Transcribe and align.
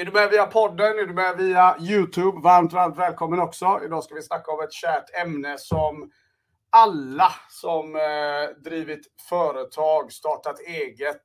Är 0.00 0.04
du 0.04 0.12
med 0.12 0.30
via 0.30 0.46
podden? 0.46 0.98
Är 0.98 1.06
du 1.06 1.14
med 1.14 1.36
via 1.36 1.76
Youtube? 1.80 2.40
Varmt, 2.40 2.72
varmt 2.72 2.98
välkommen 2.98 3.40
också. 3.40 3.80
Idag 3.84 4.04
ska 4.04 4.14
vi 4.14 4.22
snacka 4.22 4.52
om 4.52 4.60
ett 4.60 4.72
kärt 4.72 5.04
ämne 5.22 5.58
som 5.58 6.10
alla 6.70 7.32
som 7.48 7.96
eh, 7.96 8.62
drivit 8.64 9.00
företag, 9.28 10.12
startat 10.12 10.60
eget, 10.60 11.22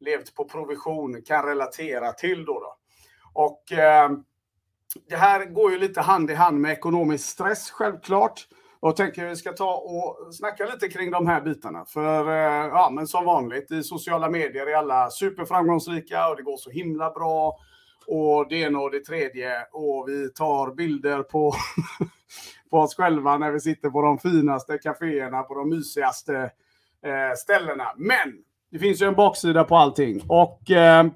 levt 0.00 0.34
på 0.34 0.44
provision 0.44 1.22
kan 1.22 1.46
relatera 1.46 2.12
till. 2.12 2.44
Då, 2.44 2.52
då. 2.52 2.76
Och 3.32 3.72
eh, 3.72 4.10
det 5.08 5.16
här 5.16 5.44
går 5.44 5.72
ju 5.72 5.78
lite 5.78 6.00
hand 6.00 6.30
i 6.30 6.34
hand 6.34 6.60
med 6.60 6.72
ekonomisk 6.72 7.28
stress 7.28 7.70
självklart. 7.70 8.48
Och 8.80 8.96
tänker 8.96 9.26
vi 9.26 9.36
ska 9.36 9.52
ta 9.52 9.74
och 9.74 10.34
snacka 10.34 10.66
lite 10.66 10.88
kring 10.88 11.10
de 11.10 11.26
här 11.26 11.40
bitarna. 11.40 11.84
För 11.84 12.28
eh, 12.28 12.68
ja, 12.68 12.90
men 12.92 13.06
som 13.06 13.24
vanligt 13.24 13.70
i 13.70 13.82
sociala 13.82 14.30
medier 14.30 14.66
är 14.66 14.76
alla 14.76 15.10
superframgångsrika 15.10 16.28
och 16.28 16.36
det 16.36 16.42
går 16.42 16.56
så 16.56 16.70
himla 16.70 17.10
bra. 17.10 17.58
Och 18.06 18.48
det 18.48 18.56
ena 18.56 18.78
och 18.78 18.90
det 18.90 19.00
tredje. 19.00 19.66
Och 19.72 20.08
vi 20.08 20.30
tar 20.30 20.74
bilder 20.74 21.22
på, 21.22 21.54
på 22.70 22.78
oss 22.78 22.94
själva 22.94 23.38
när 23.38 23.50
vi 23.50 23.60
sitter 23.60 23.90
på 23.90 24.02
de 24.02 24.18
finaste 24.18 24.78
kaféerna, 24.78 25.42
på 25.42 25.54
de 25.54 25.68
mysigaste 25.68 26.50
eh, 27.04 27.36
ställena. 27.36 27.92
Men 27.96 28.32
det 28.70 28.78
finns 28.78 29.02
ju 29.02 29.06
en 29.06 29.14
baksida 29.14 29.64
på 29.64 29.76
allting. 29.76 30.22
Och 30.28 30.70
eh, 30.70 31.06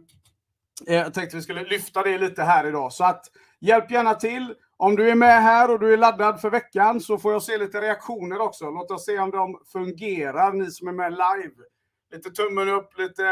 eh, 0.87 0.95
jag 0.95 1.15
tänkte 1.15 1.37
vi 1.37 1.43
skulle 1.43 1.65
lyfta 1.65 2.03
det 2.03 2.19
lite 2.19 2.43
här 2.43 2.67
idag. 2.67 2.93
Så 2.93 3.05
att 3.05 3.25
hjälp 3.61 3.91
gärna 3.91 4.15
till. 4.15 4.55
Om 4.77 4.97
du 4.97 5.11
är 5.11 5.15
med 5.15 5.43
här 5.43 5.71
och 5.71 5.81
du 5.81 5.93
är 5.93 5.97
laddad 5.97 6.41
för 6.41 6.51
veckan 6.51 7.01
så 7.01 7.19
får 7.19 7.33
jag 7.33 7.43
se 7.43 7.59
lite 7.59 7.81
reaktioner 7.81 8.41
också. 8.41 8.71
Låt 8.71 8.91
oss 8.91 9.05
se 9.05 9.19
om 9.19 9.31
de 9.31 9.61
fungerar, 9.73 10.53
ni 10.53 10.71
som 10.71 10.89
är 10.89 10.93
med 10.93 11.13
live. 11.13 11.55
Lite 12.11 12.31
tummen 12.31 12.69
upp, 12.69 12.99
lite 12.99 13.23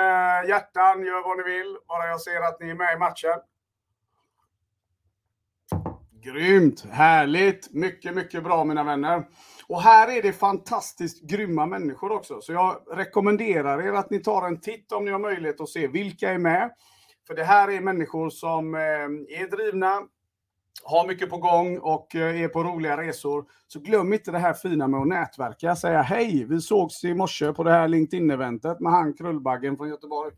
hjärtan, 0.48 1.04
gör 1.04 1.24
vad 1.24 1.36
ni 1.36 1.42
vill. 1.56 1.76
Bara 1.88 2.06
jag 2.06 2.20
ser 2.20 2.40
att 2.40 2.60
ni 2.60 2.70
är 2.70 2.74
med 2.74 2.94
i 2.94 2.98
matchen. 2.98 3.40
Grymt! 6.26 6.86
Härligt! 6.90 7.74
Mycket, 7.74 8.14
mycket 8.14 8.44
bra 8.44 8.64
mina 8.64 8.84
vänner. 8.84 9.24
Och 9.66 9.82
här 9.82 10.18
är 10.18 10.22
det 10.22 10.32
fantastiskt 10.32 11.22
grymma 11.22 11.66
människor 11.66 12.12
också. 12.12 12.40
Så 12.40 12.52
jag 12.52 12.76
rekommenderar 12.90 13.82
er 13.82 13.92
att 13.92 14.10
ni 14.10 14.18
tar 14.18 14.46
en 14.46 14.60
titt 14.60 14.92
om 14.92 15.04
ni 15.04 15.10
har 15.10 15.18
möjlighet 15.18 15.60
att 15.60 15.68
se 15.68 15.86
vilka 15.86 16.30
är 16.30 16.38
med. 16.38 16.70
För 17.26 17.34
det 17.34 17.44
här 17.44 17.70
är 17.70 17.80
människor 17.80 18.30
som 18.30 18.74
eh, 18.74 18.80
är 19.40 19.50
drivna, 19.50 20.02
har 20.84 21.06
mycket 21.06 21.30
på 21.30 21.36
gång 21.36 21.78
och 21.78 22.14
eh, 22.14 22.40
är 22.40 22.48
på 22.48 22.64
roliga 22.64 22.96
resor. 22.96 23.44
Så 23.66 23.80
glöm 23.80 24.12
inte 24.12 24.30
det 24.30 24.38
här 24.38 24.54
fina 24.54 24.88
med 24.88 25.00
att 25.00 25.06
nätverka. 25.06 25.76
Säga 25.76 26.02
hej, 26.02 26.44
vi 26.44 26.60
sågs 26.60 27.04
i 27.04 27.14
morse 27.14 27.52
på 27.52 27.62
det 27.62 27.70
här 27.70 27.88
LinkedIn-eventet 27.88 28.80
med 28.80 28.92
han 28.92 29.14
Krullbaggen 29.14 29.76
från 29.76 29.88
Göteborg. 29.88 30.32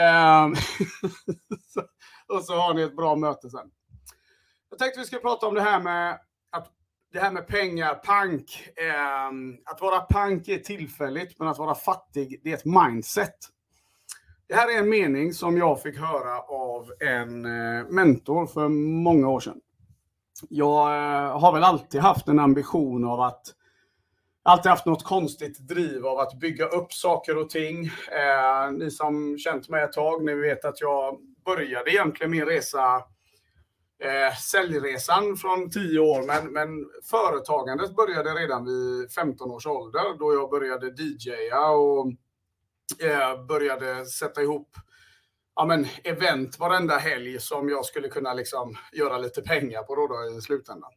Ehm, 0.00 0.50
och 2.28 2.44
så 2.44 2.54
har 2.54 2.74
ni 2.74 2.82
ett 2.82 2.96
bra 2.96 3.16
möte 3.16 3.50
sen. 3.50 3.70
Jag 4.70 4.78
tänkte 4.78 5.00
vi 5.00 5.06
ska 5.06 5.18
prata 5.18 5.46
om 5.46 5.54
det 5.54 5.62
här 5.62 5.80
med 5.80 6.18
att 6.50 6.68
det 7.12 7.18
här 7.18 7.32
med 7.32 7.46
pengar, 7.46 7.94
pank. 7.94 8.68
Ehm, 8.76 9.56
att 9.64 9.80
vara 9.80 10.00
pank 10.00 10.48
är 10.48 10.58
tillfälligt, 10.58 11.38
men 11.38 11.48
att 11.48 11.58
vara 11.58 11.74
fattig, 11.74 12.40
det 12.44 12.50
är 12.50 12.54
ett 12.54 12.64
mindset. 12.64 13.36
Det 14.48 14.54
här 14.54 14.74
är 14.74 14.78
en 14.78 14.88
mening 14.88 15.32
som 15.32 15.56
jag 15.56 15.82
fick 15.82 15.98
höra 15.98 16.40
av 16.40 16.92
en 17.00 17.44
eh, 17.44 17.84
mentor 17.88 18.46
för 18.46 18.68
många 18.68 19.28
år 19.28 19.40
sedan 19.40 19.60
jag 20.48 20.88
eh, 20.88 21.40
har 21.40 21.52
väl 21.52 21.64
alltid 21.64 22.00
haft 22.00 22.28
en 22.28 22.38
ambition 22.38 23.04
av 23.04 23.20
att 23.20 23.54
alltid 24.42 24.70
haft 24.70 24.86
något 24.86 25.04
konstigt 25.04 25.58
driv 25.58 26.06
av 26.06 26.18
att 26.18 26.34
bygga 26.40 26.66
upp 26.66 26.92
saker 26.92 27.36
och 27.36 27.50
ting. 27.50 27.86
Eh, 27.86 28.72
ni 28.72 28.90
som 28.90 29.38
känt 29.38 29.68
mig 29.68 29.84
ett 29.84 29.92
tag, 29.92 30.24
ni 30.24 30.34
vet 30.34 30.64
att 30.64 30.80
jag 30.80 31.18
började 31.44 31.90
egentligen 31.90 32.30
min 32.30 32.46
resa, 32.46 32.94
eh, 34.04 34.36
säljresan 34.36 35.36
från 35.36 35.70
10 35.70 35.98
år, 35.98 36.26
men, 36.26 36.52
men 36.52 36.68
företagandet 37.10 37.96
började 37.96 38.30
redan 38.30 38.64
vid 38.64 39.12
15 39.12 39.50
års 39.50 39.66
ålder 39.66 40.18
då 40.18 40.34
jag 40.34 40.50
började 40.50 40.86
DJa 40.86 41.70
och 41.70 42.06
eh, 43.04 43.44
började 43.44 44.06
sätta 44.06 44.42
ihop 44.42 44.68
ja, 45.58 45.64
men, 45.64 45.86
event 46.04 46.58
varenda 46.58 46.96
helg 46.96 47.40
som 47.40 47.68
jag 47.68 47.84
skulle 47.84 48.08
kunna 48.08 48.34
liksom 48.34 48.76
göra 48.92 49.18
lite 49.18 49.42
pengar 49.42 49.82
på 49.82 49.94
då, 49.94 50.06
då 50.06 50.38
i 50.38 50.40
slutändan. 50.40 50.90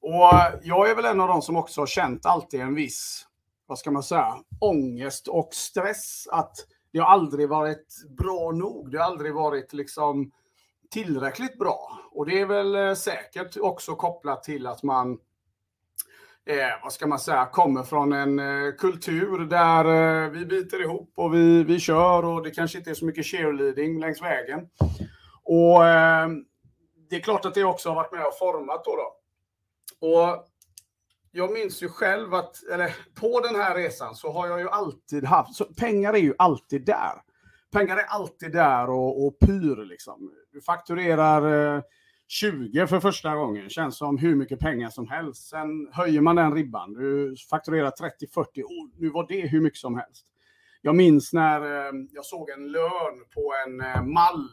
Och 0.00 0.32
jag 0.62 0.90
är 0.90 0.94
väl 0.94 1.04
en 1.04 1.20
av 1.20 1.28
de 1.28 1.42
som 1.42 1.56
också 1.56 1.80
har 1.80 1.86
känt 1.86 2.26
alltid 2.26 2.60
en 2.60 2.74
viss, 2.74 3.26
vad 3.66 3.78
ska 3.78 3.90
man 3.90 4.02
säga, 4.02 4.36
ångest 4.60 5.28
och 5.28 5.48
stress. 5.52 6.28
Att 6.30 6.56
det 6.92 6.98
har 6.98 7.06
aldrig 7.06 7.48
varit 7.48 7.86
bra 8.18 8.52
nog. 8.52 8.90
Det 8.90 8.98
har 8.98 9.04
aldrig 9.04 9.34
varit 9.34 9.72
liksom 9.72 10.32
tillräckligt 10.90 11.58
bra. 11.58 11.98
Och 12.12 12.26
det 12.26 12.40
är 12.40 12.46
väl 12.46 12.74
eh, 12.74 12.94
säkert 12.94 13.56
också 13.56 13.94
kopplat 13.94 14.42
till 14.42 14.66
att 14.66 14.82
man 14.82 15.18
eh, 16.48 16.82
vad 16.82 16.92
ska 16.92 17.06
man 17.06 17.18
säga, 17.18 17.46
kommer 17.46 17.82
från 17.82 18.12
en 18.12 18.38
eh, 18.38 18.72
kultur 18.78 19.38
där 19.44 19.84
eh, 19.84 20.30
vi 20.30 20.46
biter 20.46 20.82
ihop 20.82 21.12
och 21.16 21.34
vi, 21.34 21.64
vi 21.64 21.80
kör 21.80 22.24
och 22.24 22.42
det 22.42 22.50
kanske 22.50 22.78
inte 22.78 22.90
är 22.90 22.94
så 22.94 23.04
mycket 23.04 23.26
cheerleading 23.26 24.00
längs 24.00 24.22
vägen. 24.22 24.60
Och 25.44 25.86
eh, 25.86 26.28
det 27.10 27.16
är 27.16 27.20
klart 27.20 27.44
att 27.44 27.54
det 27.54 27.64
också 27.64 27.88
har 27.88 27.96
varit 27.96 28.12
med 28.12 28.26
och 28.26 28.38
format 28.38 28.84
då. 28.84 28.96
då. 28.96 29.14
Och 30.08 30.46
jag 31.30 31.52
minns 31.52 31.82
ju 31.82 31.88
själv 31.88 32.34
att, 32.34 32.62
eller 32.72 32.96
på 33.20 33.40
den 33.40 33.54
här 33.54 33.74
resan 33.74 34.14
så 34.14 34.32
har 34.32 34.46
jag 34.46 34.60
ju 34.60 34.68
alltid 34.68 35.24
haft, 35.24 35.54
så 35.54 35.64
pengar 35.64 36.14
är 36.14 36.18
ju 36.18 36.34
alltid 36.38 36.86
där. 36.86 37.22
Pengar 37.72 37.96
är 37.96 38.04
alltid 38.04 38.52
där 38.52 38.90
och, 38.90 39.26
och 39.26 39.38
pyr 39.38 39.84
liksom. 39.84 40.32
Du 40.52 40.60
fakturerar 40.60 41.76
eh, 41.76 41.82
20 42.28 42.86
för 42.86 43.00
första 43.00 43.34
gången. 43.34 43.68
Känns 43.68 43.96
som 43.96 44.18
hur 44.18 44.36
mycket 44.36 44.60
pengar 44.60 44.90
som 44.90 45.08
helst. 45.08 45.48
Sen 45.48 45.88
höjer 45.92 46.20
man 46.20 46.36
den 46.36 46.54
ribban. 46.54 46.92
Du 46.92 47.36
fakturerar 47.50 47.90
30-40. 47.90 48.62
Oh, 48.62 48.88
nu 48.96 49.10
var 49.10 49.26
det 49.28 49.48
hur 49.48 49.60
mycket 49.60 49.78
som 49.78 49.96
helst. 49.96 50.26
Jag 50.82 50.96
minns 50.96 51.32
när 51.32 51.60
eh, 51.60 51.92
jag 52.10 52.24
såg 52.24 52.50
en 52.50 52.72
lön 52.72 53.24
på 53.34 53.54
en 53.66 53.80
eh, 53.80 54.02
mall. 54.02 54.48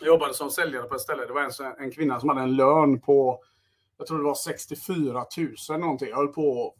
Jag 0.00 0.06
jobbade 0.06 0.34
som 0.34 0.50
säljare 0.50 0.82
på 0.82 0.94
ett 0.94 1.00
ställe. 1.00 1.26
Det 1.26 1.32
var 1.32 1.42
en, 1.42 1.74
en 1.78 1.90
kvinna 1.90 2.20
som 2.20 2.28
hade 2.28 2.40
en 2.40 2.56
lön 2.56 3.00
på, 3.00 3.40
jag 3.98 4.06
tror 4.06 4.18
det 4.18 4.24
var 4.24 4.34
64 4.34 5.24
000 5.70 5.80
någonting. 5.80 6.08
Jag 6.08 6.16
höll 6.16 6.28
på 6.28 6.74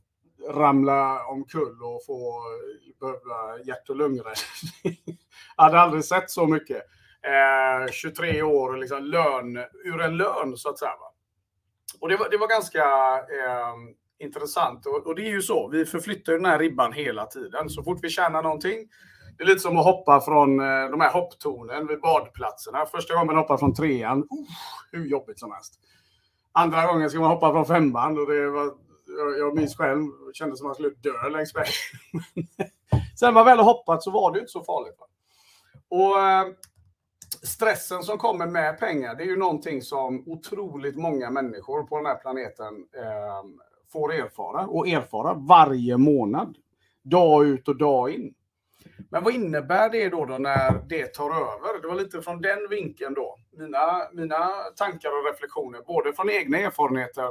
att 0.48 0.56
ramla 0.56 1.26
omkull 1.26 1.82
och 1.82 2.04
få 2.06 2.38
eh, 2.38 2.98
behöva 3.00 3.64
hjärt 3.64 3.88
och 3.88 3.96
lungräddning. 3.96 5.18
jag 5.56 5.64
hade 5.64 5.80
aldrig 5.80 6.04
sett 6.04 6.30
så 6.30 6.46
mycket 6.46 6.82
eh, 7.26 7.92
23 7.92 8.42
år 8.42 8.68
och 8.68 8.78
liksom 8.78 9.04
lön, 9.04 9.56
ur 9.84 10.00
en 10.00 10.16
lön 10.16 10.56
så 10.56 10.68
att 10.68 10.78
säga. 10.78 10.90
Va? 11.00 11.12
Och 12.00 12.08
det 12.08 12.16
var, 12.16 12.30
det 12.30 12.36
var 12.36 12.48
ganska 12.48 12.82
eh, 13.18 13.74
intressant. 14.18 14.86
Och, 14.86 15.06
och, 15.06 15.14
det 15.14 15.22
är 15.22 15.30
ju 15.30 15.42
så, 15.42 15.68
vi 15.68 15.86
förflyttar 15.86 16.32
den 16.32 16.44
här 16.44 16.58
ribban 16.58 16.92
hela 16.92 17.26
tiden. 17.26 17.70
Så 17.70 17.82
fort 17.82 17.98
vi 18.02 18.10
tjänar 18.10 18.42
någonting, 18.42 18.88
det 19.38 19.44
är 19.44 19.46
lite 19.46 19.60
som 19.60 19.78
att 19.78 19.84
hoppa 19.84 20.20
från 20.20 20.60
eh, 20.60 20.90
de 20.90 21.00
här 21.00 21.12
hopptornen 21.12 21.86
vid 21.86 22.00
badplatserna. 22.00 22.86
Första 22.86 23.14
gången 23.14 23.26
man 23.26 23.36
hoppar 23.36 23.56
från 23.56 23.74
trean, 23.74 24.18
uh, 24.18 24.26
hur 24.92 25.06
jobbigt 25.06 25.38
som 25.38 25.52
helst. 25.52 25.74
Andra 26.52 26.86
gången 26.86 27.10
ska 27.10 27.20
man 27.20 27.30
hoppa 27.30 27.52
från 27.52 27.66
femman 27.66 28.18
och 28.18 28.26
det 28.26 28.50
var, 28.50 28.74
jag, 29.06 29.38
jag 29.38 29.56
minns 29.56 29.76
själv, 29.76 30.02
det 30.26 30.34
kändes 30.34 30.58
som 30.58 30.66
att 30.66 30.68
man 30.68 30.74
skulle 30.74 31.12
dö 31.12 31.28
längs 31.28 31.54
vägen. 31.54 31.72
Sen 33.18 33.34
man 33.34 33.44
väl 33.44 33.58
har 33.58 33.64
hoppat 33.64 34.02
så 34.02 34.10
var 34.10 34.32
det 34.32 34.38
inte 34.38 34.52
så 34.52 34.64
farligt. 34.64 34.96
Va? 34.98 35.06
Och 35.88 36.20
eh, 36.20 36.46
stressen 37.42 38.02
som 38.02 38.18
kommer 38.18 38.46
med 38.46 38.78
pengar, 38.78 39.14
det 39.14 39.22
är 39.22 39.26
ju 39.26 39.36
någonting 39.36 39.82
som 39.82 40.28
otroligt 40.28 40.96
många 40.96 41.30
människor 41.30 41.82
på 41.82 41.96
den 41.96 42.06
här 42.06 42.14
planeten 42.14 42.86
eh, 42.96 43.62
får 43.92 44.12
erfara 44.12 44.66
och 44.66 44.88
erfara 44.88 45.34
varje 45.34 45.96
månad. 45.96 46.56
Dag 47.02 47.46
ut 47.46 47.68
och 47.68 47.76
dag 47.76 48.10
in. 48.10 48.34
Men 49.10 49.24
vad 49.24 49.34
innebär 49.34 49.90
det 49.90 50.08
då, 50.08 50.24
då 50.24 50.38
när 50.38 50.82
det 50.88 51.14
tar 51.14 51.30
över? 51.30 51.82
Det 51.82 51.88
var 51.88 51.94
lite 51.94 52.22
från 52.22 52.40
den 52.40 52.68
vinkeln 52.70 53.14
då. 53.14 53.36
Mina, 53.50 54.10
mina 54.12 54.48
tankar 54.76 55.08
och 55.08 55.32
reflektioner, 55.32 55.82
både 55.86 56.12
från 56.12 56.30
egna 56.30 56.58
erfarenheter 56.58 57.28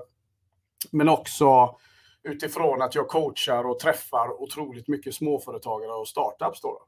men 0.91 1.09
också 1.09 1.75
utifrån 2.23 2.81
att 2.81 2.95
jag 2.95 3.07
coachar 3.07 3.63
och 3.63 3.79
träffar 3.79 4.41
otroligt 4.41 4.87
mycket 4.87 5.15
småföretagare 5.15 5.91
och 5.91 6.07
startups 6.07 6.61
då, 6.61 6.81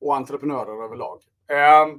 och 0.00 0.16
entreprenörer 0.16 0.84
överlag. 0.84 1.20
Eh, 1.50 1.96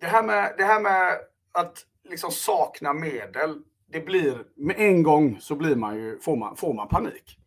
det 0.00 0.06
här 0.06 0.22
med, 0.22 0.54
det 0.58 0.64
här 0.64 0.80
med 0.80 1.18
att 1.52 1.78
liksom 2.08 2.30
sakna 2.30 2.92
medel, 2.92 3.62
det 3.86 4.00
blir 4.00 4.44
med 4.56 4.76
en 4.78 5.02
gång 5.02 5.38
så 5.40 5.54
blir 5.54 5.76
man 5.76 5.96
ju, 5.96 6.18
får, 6.18 6.36
man, 6.36 6.56
får 6.56 6.74
man 6.74 6.88
panik. 6.88 7.38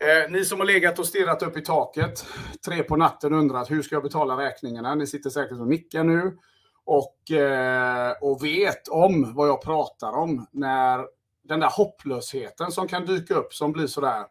Eh, 0.00 0.30
ni 0.30 0.44
som 0.44 0.58
har 0.58 0.66
legat 0.66 0.98
och 0.98 1.06
stirrat 1.06 1.42
upp 1.42 1.56
i 1.56 1.60
taket 1.60 2.26
tre 2.66 2.82
på 2.82 2.96
natten 2.96 3.32
och 3.32 3.38
undrat 3.38 3.70
hur 3.70 3.82
ska 3.82 3.94
jag 3.94 4.02
betala 4.02 4.36
räkningarna? 4.36 4.94
Ni 4.94 5.06
sitter 5.06 5.30
säkert 5.30 5.58
och 5.58 5.68
nickar 5.68 6.04
nu 6.04 6.38
och, 6.84 7.30
eh, 7.30 8.12
och 8.20 8.44
vet 8.44 8.88
om 8.88 9.34
vad 9.34 9.48
jag 9.48 9.62
pratar 9.62 10.12
om 10.12 10.46
när 10.52 11.06
den 11.44 11.60
där 11.60 11.70
hopplösheten 11.76 12.72
som 12.72 12.88
kan 12.88 13.06
dyka 13.06 13.34
upp 13.34 13.54
som 13.54 13.72
blir 13.72 13.86
sådär, 13.86 14.26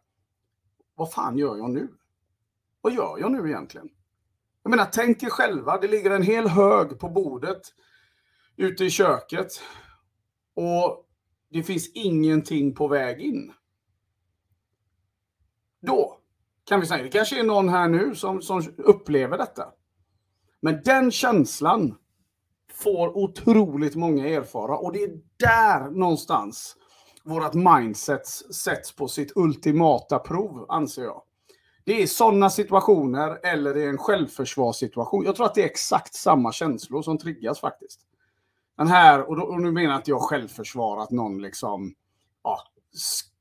vad 0.96 1.12
fan 1.12 1.38
gör 1.38 1.58
jag 1.58 1.70
nu? 1.70 1.88
Vad 2.82 2.94
gör 2.94 3.18
jag 3.20 3.32
nu 3.32 3.50
egentligen? 3.50 3.90
Jag 4.68 4.72
menar, 4.72 4.90
tänk 4.92 5.24
er 5.24 5.30
själva, 5.30 5.78
det 5.78 5.88
ligger 5.88 6.12
en 6.12 6.24
hel 6.24 6.48
hög 6.48 7.00
på 7.00 7.10
bordet 7.10 7.62
ute 8.56 8.86
i 8.86 8.90
köket 8.90 9.48
och 10.56 11.06
det 11.50 11.64
finns 11.64 11.92
ingenting 11.94 12.76
på 12.76 12.88
väg 12.88 13.20
in. 13.20 13.54
Då 15.82 16.18
kan 16.66 16.80
vi 16.80 16.86
säga, 16.86 17.04
det 17.04 17.10
kanske 17.10 17.40
är 17.40 17.44
någon 17.44 17.70
här 17.70 17.90
nu 17.90 18.16
som, 18.16 18.42
som 18.42 18.74
upplever 18.78 19.38
detta. 19.38 19.66
Men 20.62 20.82
den 20.86 21.12
känslan 21.12 21.96
får 22.74 23.18
otroligt 23.18 23.96
många 23.96 24.28
erfara 24.28 24.78
och 24.78 24.94
det 24.94 25.04
är 25.04 25.22
där 25.38 25.90
någonstans 25.92 26.76
vårt 27.24 27.54
mindset 27.54 28.28
sätts 28.56 28.96
på 28.96 29.08
sitt 29.08 29.32
ultimata 29.36 30.20
prov, 30.20 30.66
anser 30.70 31.04
jag. 31.04 31.22
Det 31.88 32.02
är 32.02 32.08
sådana 32.08 32.50
situationer 32.50 33.40
eller 33.44 33.78
i 33.78 33.88
en 33.88 33.98
självförsvarssituation. 33.98 35.26
Jag 35.26 35.36
tror 35.36 35.46
att 35.46 35.56
det 35.56 35.62
är 35.62 35.66
exakt 35.66 36.14
samma 36.14 36.52
känslor 36.52 37.02
som 37.02 37.18
triggas 37.18 37.60
faktiskt. 37.60 38.00
Den 38.78 38.88
här, 38.88 39.30
och, 39.30 39.36
då, 39.36 39.44
och 39.44 39.62
nu 39.62 39.72
menar 39.72 39.90
jag 39.90 40.00
inte 40.00 40.12
jag 40.12 40.22
självförsvar 40.22 41.04
att 41.04 41.12
någon 41.12 41.42
liksom 41.42 41.96
ja, 42.44 42.60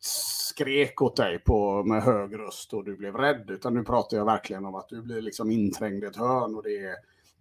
skrek 0.00 1.02
åt 1.02 1.16
dig 1.16 1.38
på, 1.38 1.84
med 1.84 2.02
hög 2.02 2.38
röst 2.38 2.72
och 2.72 2.84
du 2.84 2.96
blev 2.96 3.16
rädd, 3.16 3.50
utan 3.50 3.74
nu 3.74 3.84
pratar 3.84 4.16
jag 4.16 4.24
verkligen 4.24 4.64
om 4.64 4.74
att 4.74 4.88
du 4.88 5.02
blir 5.02 5.22
liksom 5.22 5.50
inträngd 5.50 6.04
i 6.04 6.06
ett 6.06 6.16
hörn 6.16 6.54
och 6.54 6.62
det 6.62 6.76
är, 6.76 6.94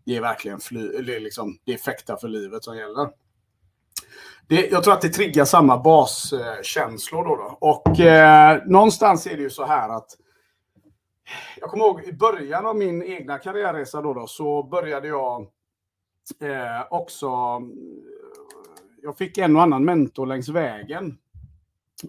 det 0.06 0.16
är 0.18 0.22
verkligen 0.22 0.60
fly, 0.60 0.88
det 0.88 1.16
är 1.16 1.20
liksom, 1.20 1.58
det 1.66 1.74
är 1.74 1.78
fäkta 1.78 2.18
för 2.18 2.28
livet 2.28 2.64
som 2.64 2.78
gäller. 2.78 3.10
Det, 4.48 4.68
jag 4.72 4.84
tror 4.84 4.94
att 4.94 5.02
det 5.02 5.10
triggar 5.10 5.46
samma 5.46 5.78
baskänslor 5.78 7.24
då. 7.26 7.36
då. 7.36 7.58
Och 7.60 8.00
eh, 8.00 8.62
någonstans 8.66 9.28
är 9.28 9.36
det 9.36 9.42
ju 9.42 9.50
så 9.50 9.66
här 9.66 9.90
att 9.90 10.18
jag 11.60 11.70
kommer 11.70 11.86
ihåg 11.86 12.04
i 12.04 12.14
början 12.14 12.66
av 12.66 12.76
min 12.76 13.04
egna 13.04 13.38
karriärresa 13.38 14.02
då, 14.02 14.14
då 14.14 14.28
så 14.28 14.64
började 14.64 15.08
jag 15.08 15.42
eh, 16.42 16.88
också 16.90 17.62
jag 19.06 19.18
fick 19.18 19.38
en 19.38 19.56
och 19.56 19.62
annan 19.62 19.86
mentor 19.86 20.26
längs 20.26 20.50
vägen. 20.50 21.18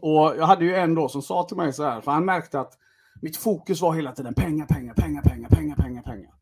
Och 0.00 0.34
jag 0.36 0.46
hade 0.46 0.64
ju 0.64 0.74
en 0.74 0.94
då 0.94 1.08
som 1.08 1.22
sa 1.22 1.44
till 1.44 1.56
mig 1.56 1.72
så 1.72 1.84
här, 1.84 2.00
för 2.00 2.10
han 2.10 2.24
märkte 2.24 2.60
att 2.60 2.78
mitt 3.22 3.36
fokus 3.36 3.80
var 3.80 3.94
hela 3.94 4.12
tiden 4.12 4.34
pengar, 4.34 4.66
pengar, 4.66 4.94
pengar, 4.94 5.22
pengar, 5.22 5.48
pengar, 5.48 5.76
pengar, 5.76 6.02
pengar. 6.02 6.34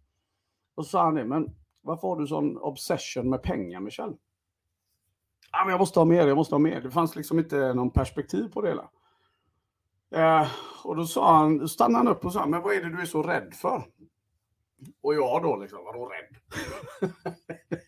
Och 0.75 0.85
så 0.85 0.91
sa 0.91 1.05
han 1.05 1.15
det, 1.15 1.25
men 1.25 1.51
varför 1.83 2.09
har 2.09 2.17
du 2.17 2.27
sån 2.27 2.59
obsession 2.59 3.31
med 3.31 3.43
pengar, 3.43 3.81
Michel? 3.81 4.13
Ja, 5.53 5.65
men 5.65 5.71
jag 5.71 5.79
måste 5.79 6.01
ha 6.01 6.05
mer, 6.05 6.27
jag 6.27 6.37
måste 6.37 6.55
ha 6.55 6.59
mer. 6.59 6.81
Det 6.81 6.91
fanns 6.91 7.17
liksom 7.17 7.39
inte 7.39 7.75
någon 7.75 7.91
perspektiv 7.91 8.49
på 8.49 8.61
det 8.61 8.69
hela. 8.69 8.89
Eh, 10.15 10.47
och 10.85 10.97
då 10.97 11.05
sa 11.07 11.37
han, 11.37 11.59
då 11.59 11.69
stannade 11.69 11.99
han 11.99 12.17
upp 12.17 12.25
och 12.25 12.33
sa, 12.33 12.47
men 12.47 12.63
vad 12.63 12.75
är 12.75 12.83
det 12.83 12.97
du 12.97 13.01
är 13.01 13.07
så 13.07 13.23
rädd 13.23 13.55
för? 13.55 13.83
Och 15.03 15.15
jag 15.15 15.43
då 15.43 15.57
liksom, 15.57 15.85
vadå 15.85 16.09
rädd? 16.09 16.37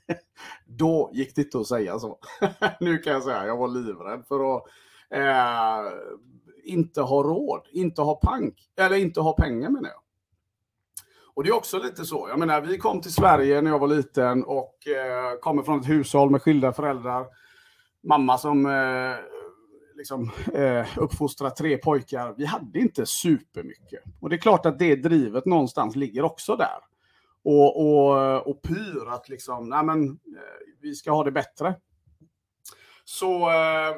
då 0.67 1.11
gick 1.13 1.37
det 1.37 1.43
inte 1.43 1.59
att 1.59 1.67
säga 1.67 1.99
så. 1.99 2.19
nu 2.81 2.99
kan 2.99 3.13
jag 3.13 3.23
säga, 3.23 3.47
jag 3.47 3.57
var 3.57 3.69
livrädd 3.69 4.25
för 4.29 4.57
att 4.57 4.63
eh, 5.11 5.93
inte 6.65 7.01
ha 7.01 7.23
råd, 7.23 7.67
inte 7.73 8.03
ha 8.03 8.15
pank, 8.15 8.55
eller 8.77 8.97
inte 8.97 9.21
ha 9.21 9.33
pengar 9.33 9.71
menar 9.71 9.89
jag. 9.89 10.01
Och 11.35 11.45
det 11.45 11.51
är 11.51 11.57
också 11.57 11.79
lite 11.79 12.05
så, 12.05 12.27
jag 12.29 12.39
menar 12.39 12.61
vi 12.61 12.79
kom 12.79 13.01
till 13.01 13.15
Sverige 13.15 13.61
när 13.61 13.71
jag 13.71 13.79
var 13.79 13.89
liten 13.89 14.45
och 14.45 14.87
eh, 14.87 15.39
kommer 15.41 15.63
från 15.63 15.81
ett 15.81 15.89
hushåll 15.89 16.31
med 16.31 16.43
skilda 16.43 16.73
föräldrar. 16.73 17.27
Mamma 18.03 18.39
som 18.39 18.67
eh, 18.67 19.17
liksom, 19.97 20.31
eh, 20.55 20.99
uppfostra 20.99 21.51
tre 21.51 21.79
pojkar. 21.79 22.35
Vi 22.37 22.45
hade 22.45 22.79
inte 22.79 23.07
supermycket. 23.07 24.03
Och 24.21 24.29
det 24.29 24.37
är 24.37 24.41
klart 24.41 24.67
att 24.67 24.79
det 24.79 24.97
drivet 24.97 25.47
någonstans 25.47 25.97
ligger 25.97 26.25
också 26.25 26.57
där. 26.57 26.79
Och, 27.45 27.81
och, 27.81 28.47
och 28.47 28.63
pyr 28.63 29.09
att 29.09 29.29
liksom, 29.29 29.69
nej 29.69 29.85
men, 29.85 30.09
eh, 30.09 30.77
vi 30.81 30.95
ska 30.95 31.13
ha 31.13 31.25
det 31.25 31.33
bättre. 31.33 31.75
Så 33.05 33.51
eh, 33.51 33.97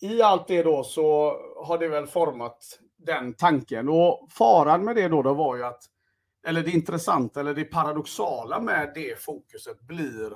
i 0.00 0.22
allt 0.22 0.48
det 0.48 0.62
då 0.62 0.84
så 0.84 1.36
har 1.56 1.78
det 1.78 1.88
väl 1.88 2.06
format 2.06 2.80
den 2.96 3.34
tanken. 3.34 3.88
Och 3.88 4.28
faran 4.30 4.84
med 4.84 4.96
det 4.96 5.08
då, 5.08 5.22
då 5.22 5.34
var 5.34 5.56
ju 5.56 5.64
att, 5.64 5.82
eller 6.46 6.62
det 6.62 6.70
intressanta 6.70 7.40
eller 7.40 7.54
det 7.54 7.64
paradoxala 7.64 8.60
med 8.60 8.92
det 8.94 9.22
fokuset 9.22 9.80
blir 9.80 10.32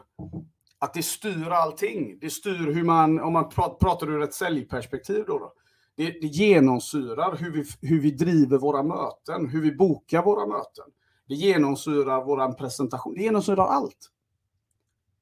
att 0.78 0.94
det 0.94 1.02
styr 1.02 1.50
allting. 1.50 2.18
Det 2.20 2.30
styr 2.30 2.72
hur 2.72 2.84
man, 2.84 3.20
om 3.20 3.32
man 3.32 3.48
pratar 3.48 4.10
ur 4.10 4.22
ett 4.22 4.34
säljperspektiv 4.34 5.24
då, 5.26 5.38
då 5.38 5.52
det, 5.98 6.10
det 6.10 6.26
genomsyrar 6.26 7.36
hur 7.36 7.50
vi, 7.50 7.64
hur 7.80 8.00
vi 8.00 8.10
driver 8.10 8.58
våra 8.58 8.82
möten, 8.82 9.48
hur 9.48 9.62
vi 9.62 9.72
bokar 9.72 10.22
våra 10.22 10.46
möten. 10.46 10.84
Det 11.28 11.34
genomsyrar 11.34 12.24
vår 12.24 12.52
presentation, 12.52 13.14
det 13.14 13.22
genomsyrar 13.22 13.66
allt. 13.66 14.10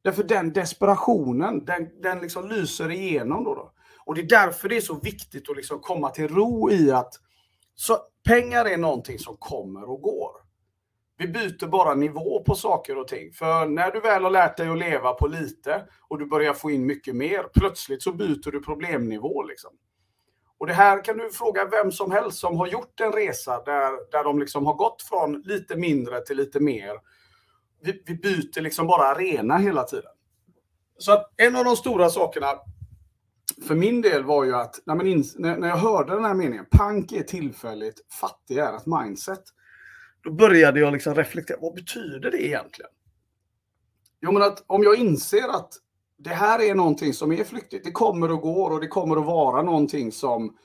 Därför 0.02 0.24
den 0.24 0.52
desperationen, 0.52 1.64
den, 1.64 1.88
den 2.02 2.20
liksom 2.20 2.48
lyser 2.48 2.90
igenom 2.90 3.44
då, 3.44 3.54
då. 3.54 3.72
Och 4.04 4.14
det 4.14 4.20
är 4.20 4.28
därför 4.28 4.68
det 4.68 4.76
är 4.76 4.80
så 4.80 5.00
viktigt 5.00 5.50
att 5.50 5.56
liksom 5.56 5.80
komma 5.80 6.10
till 6.10 6.28
ro 6.28 6.70
i 6.70 6.90
att 6.90 7.14
så 7.74 7.96
pengar 8.24 8.64
är 8.64 8.76
någonting 8.76 9.18
som 9.18 9.36
kommer 9.36 9.90
och 9.90 10.00
går. 10.00 10.30
Vi 11.18 11.28
byter 11.28 11.66
bara 11.66 11.94
nivå 11.94 12.42
på 12.42 12.54
saker 12.54 12.98
och 12.98 13.08
ting. 13.08 13.32
För 13.32 13.66
när 13.66 13.90
du 13.90 14.00
väl 14.00 14.22
har 14.22 14.30
lärt 14.30 14.56
dig 14.56 14.68
att 14.68 14.78
leva 14.78 15.12
på 15.12 15.26
lite 15.26 15.84
och 16.08 16.18
du 16.18 16.26
börjar 16.26 16.54
få 16.54 16.70
in 16.70 16.86
mycket 16.86 17.16
mer, 17.16 17.46
plötsligt 17.54 18.02
så 18.02 18.12
byter 18.12 18.50
du 18.50 18.62
problemnivå. 18.62 19.42
Liksom. 19.42 19.70
Och 20.58 20.66
det 20.66 20.72
här 20.72 21.04
kan 21.04 21.16
du 21.16 21.30
fråga 21.30 21.64
vem 21.64 21.92
som 21.92 22.10
helst 22.10 22.38
som 22.38 22.56
har 22.56 22.66
gjort 22.66 23.00
en 23.00 23.12
resa 23.12 23.62
där, 23.64 24.10
där 24.10 24.24
de 24.24 24.38
liksom 24.38 24.66
har 24.66 24.74
gått 24.74 25.02
från 25.02 25.40
lite 25.40 25.76
mindre 25.76 26.20
till 26.20 26.36
lite 26.36 26.60
mer. 26.60 26.92
Vi, 27.82 28.02
vi 28.06 28.14
byter 28.14 28.60
liksom 28.60 28.86
bara 28.86 29.06
arena 29.06 29.56
hela 29.56 29.84
tiden. 29.84 30.12
Så 30.98 31.12
att 31.12 31.32
en 31.36 31.56
av 31.56 31.64
de 31.64 31.76
stora 31.76 32.10
sakerna 32.10 32.46
för 33.66 33.74
min 33.74 34.02
del 34.02 34.24
var 34.24 34.44
ju 34.44 34.54
att 34.54 34.80
när, 34.86 35.56
när 35.56 35.68
jag 35.68 35.76
hörde 35.76 36.14
den 36.14 36.24
här 36.24 36.34
meningen, 36.34 36.66
pank 36.70 37.12
är 37.12 37.22
tillfälligt, 37.22 38.00
fattig 38.20 38.58
är 38.58 38.76
ett 38.76 38.86
mindset. 38.86 39.42
Då 40.26 40.32
började 40.32 40.80
jag 40.80 40.92
liksom 40.92 41.14
reflektera, 41.14 41.58
vad 41.60 41.74
betyder 41.74 42.30
det 42.30 42.46
egentligen? 42.46 42.90
Jo, 44.20 44.32
men 44.32 44.42
att 44.42 44.64
om 44.66 44.82
jag 44.82 44.96
inser 44.98 45.48
att 45.48 45.72
det 46.18 46.30
här 46.30 46.62
är 46.62 46.74
någonting 46.74 47.12
som 47.12 47.32
är 47.32 47.44
flyktigt, 47.44 47.84
det 47.84 47.92
kommer 47.92 48.32
och 48.32 48.40
går 48.40 48.70
och 48.70 48.80
det 48.80 48.88
kommer 48.88 49.16
att 49.16 49.26
vara 49.26 49.62
någonting 49.62 50.12
som 50.12 50.56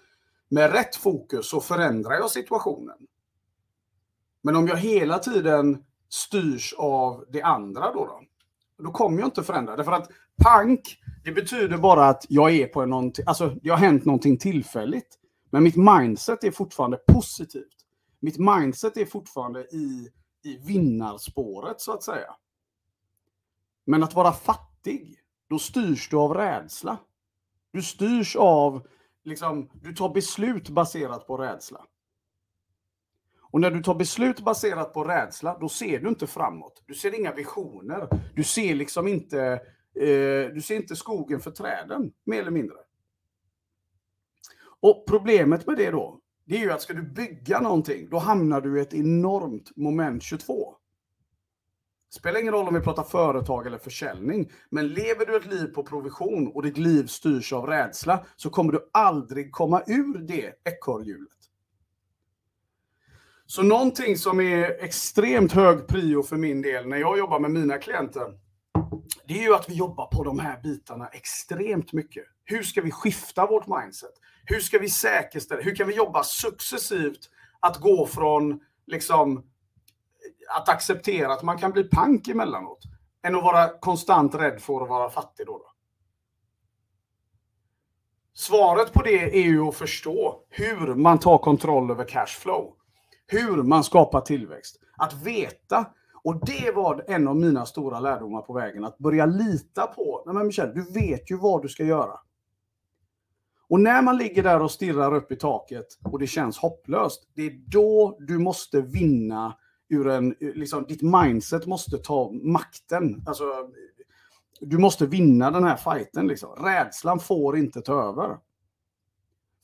med 0.50 0.72
rätt 0.72 0.96
fokus 0.96 1.50
så 1.50 1.62
förändrar 1.62 2.14
jag 2.14 2.32
situationen. 2.32 2.98
Men 4.42 4.56
om 4.56 4.68
jag 4.68 4.78
hela 4.78 5.20
tiden 5.20 5.84
styrs 6.10 6.74
av 6.78 7.26
det 7.32 7.42
andra 7.42 7.94
då, 7.94 8.06
då, 8.06 8.22
då 8.84 8.92
kommer 8.92 9.20
jag 9.20 9.28
inte 9.28 9.44
förändra. 9.44 9.76
Därför 9.76 9.92
att 9.92 10.10
pank, 10.44 10.98
det 11.24 11.32
betyder 11.32 11.78
bara 11.78 12.08
att 12.08 12.26
jag 12.30 12.52
är 12.52 12.68
på 12.68 12.86
någonting, 12.86 13.26
alltså 13.28 13.48
det 13.64 13.70
har 13.70 13.78
hänt 13.78 14.06
någonting 14.06 14.38
tillfälligt. 14.38 15.18
Men 15.50 15.64
mitt 15.64 15.78
mindset 15.78 16.44
är 16.44 16.52
fortfarande 16.52 16.98
positivt 16.98 17.81
mitt 18.22 18.38
mindset 18.38 18.98
är 18.98 19.06
fortfarande 19.06 19.62
i, 19.62 20.12
i 20.44 20.58
vinnarspåret 20.58 21.82
så 21.82 21.92
att 21.92 22.04
säga. 22.04 22.36
Men 23.86 24.04
att 24.04 24.14
vara 24.14 24.32
fattig, 24.32 25.20
då 25.48 25.60
styrs 25.60 26.10
du 26.10 26.18
av 26.18 26.34
rädsla. 26.34 26.98
Du 27.72 27.82
styrs 27.82 28.36
av, 28.36 28.88
liksom, 29.24 29.70
du 29.74 29.94
tar 29.94 30.10
beslut 30.10 30.70
baserat 30.70 31.28
på 31.28 31.38
rädsla. 31.38 31.86
Och 33.52 33.62
när 33.62 33.72
du 33.72 33.84
tar 33.84 33.96
beslut 33.96 34.40
baserat 34.40 34.94
på 34.94 35.04
rädsla, 35.04 35.58
då 35.60 35.70
ser 35.70 36.00
du 36.00 36.10
inte 36.10 36.28
framåt. 36.28 36.84
Du 36.86 36.94
ser 36.94 37.20
inga 37.20 37.34
visioner. 37.34 38.08
Du 38.36 38.44
ser 38.44 38.76
liksom 38.76 39.08
inte, 39.08 39.42
eh, 39.96 40.54
du 40.54 40.62
ser 40.62 40.76
inte 40.76 40.96
skogen 40.96 41.40
för 41.40 41.52
träden, 41.52 42.14
mer 42.24 42.42
eller 42.42 42.52
mindre. 42.52 42.78
Och 44.80 45.06
problemet 45.08 45.68
med 45.68 45.78
det 45.78 45.92
då, 45.92 46.21
det 46.46 46.56
är 46.56 46.60
ju 46.60 46.72
att 46.72 46.82
ska 46.82 46.94
du 46.94 47.02
bygga 47.02 47.60
någonting, 47.60 48.10
då 48.10 48.18
hamnar 48.18 48.62
du 48.62 48.80
i 48.80 48.82
ett 48.82 48.94
enormt 48.94 49.78
moment 49.78 50.24
22. 50.24 50.76
Spelar 52.14 52.40
ingen 52.40 52.54
roll 52.54 52.68
om 52.68 52.74
vi 52.74 52.80
pratar 52.80 53.04
företag 53.04 53.68
eller 53.68 53.78
försäljning, 53.78 54.52
men 54.70 54.88
lever 54.88 55.26
du 55.26 55.36
ett 55.36 55.46
liv 55.46 55.68
på 55.68 55.84
provision 55.84 56.48
och 56.48 56.64
ditt 56.64 56.78
liv 56.78 57.08
styrs 57.08 57.54
av 57.54 57.68
rädsla 57.68 58.26
så 58.36 58.50
kommer 58.50 58.72
du 58.74 58.90
aldrig 58.94 59.52
komma 59.52 59.84
ur 59.88 60.18
det 60.18 60.54
ekorrhjulet. 60.64 61.38
Så 63.46 63.64
någonting 63.64 64.18
som 64.18 64.40
är 64.40 64.84
extremt 64.84 65.52
hög 65.52 65.88
prio 65.88 66.24
för 66.24 66.38
min 66.38 66.62
del 66.62 66.88
när 66.88 66.98
jag 66.98 67.18
jobbar 67.18 67.40
med 67.40 67.52
mina 67.52 67.78
klienter, 67.78 68.34
det 69.28 69.34
är 69.34 69.44
ju 69.44 69.56
att 69.56 69.70
vi 69.70 69.74
jobbar 69.74 70.06
på 70.06 70.24
de 70.24 70.40
här 70.40 70.62
bitarna 70.62 71.08
extremt 71.08 71.94
mycket. 71.94 72.24
Hur 72.44 72.64
ska 72.64 72.82
vi 72.82 72.92
skifta 72.92 73.48
vårt 73.48 73.68
mindset? 73.68 74.14
Hur 74.46 74.60
ska 74.60 74.80
vi 74.80 74.90
säkerställa, 74.90 75.62
hur 75.62 75.76
kan 75.76 75.88
vi 75.88 75.96
jobba 75.96 76.24
successivt 76.24 77.30
att 77.60 77.78
gå 77.78 78.08
från 78.08 78.60
liksom 78.88 79.44
att 80.58 80.70
acceptera 80.70 81.34
att 81.34 81.44
man 81.44 81.58
kan 81.58 81.72
bli 81.72 81.84
pank 81.84 82.28
emellanåt, 82.28 82.84
än 83.24 83.36
att 83.36 83.44
vara 83.44 83.80
konstant 83.80 84.36
rädd 84.36 84.62
för 84.62 84.84
att 84.84 84.90
vara 84.90 85.10
fattig 85.10 85.46
då? 85.46 85.52
då? 85.52 85.72
Svaret 88.34 88.94
på 88.94 89.02
det 89.02 89.38
är 89.38 89.44
ju 89.44 89.62
att 89.62 89.76
förstå 89.76 90.42
hur 90.50 90.96
man 90.96 91.20
tar 91.20 91.38
kontroll 91.38 91.92
över 91.92 92.06
cashflow. 92.06 92.74
Hur 93.28 93.64
man 93.64 93.84
skapar 93.84 94.22
tillväxt. 94.22 94.80
Att 94.98 95.14
veta. 95.14 95.86
Och 96.24 96.46
det 96.46 96.72
var 96.76 97.06
en 97.08 97.28
av 97.28 97.36
mina 97.36 97.66
stora 97.66 98.00
lärdomar 98.00 98.42
på 98.42 98.54
vägen, 98.54 98.86
att 98.86 98.98
börja 98.98 99.26
lita 99.26 99.88
på, 99.88 100.24
nej 100.26 100.36
men 100.36 100.48
Michel, 100.48 100.74
du 100.74 100.94
vet 100.94 101.32
ju 101.32 101.38
vad 101.38 101.62
du 101.62 101.70
ska 101.70 101.84
göra. 101.84 102.20
Och 103.72 103.80
när 103.80 104.02
man 104.02 104.18
ligger 104.18 104.44
där 104.44 104.62
och 104.62 104.72
stirrar 104.72 105.14
upp 105.14 105.32
i 105.32 105.36
taket 105.36 105.86
och 106.04 106.20
det 106.20 106.28
känns 106.28 106.58
hopplöst, 106.58 107.30
det 107.34 107.42
är 107.42 107.52
då 107.68 108.18
du 108.20 108.38
måste 108.38 108.82
vinna 108.82 109.58
ur 109.90 110.08
en, 110.08 110.36
liksom 110.40 110.86
ditt 110.88 111.02
mindset 111.02 111.66
måste 111.66 111.98
ta 111.98 112.32
makten. 112.32 113.24
Alltså, 113.28 113.44
du 114.62 114.78
måste 114.78 115.06
vinna 115.06 115.52
den 115.52 115.64
här 115.64 115.76
fighten 115.76 116.28
liksom. 116.28 116.56
Rädslan 116.56 117.20
får 117.20 117.58
inte 117.58 117.82
ta 117.82 118.04
över. 118.04 118.38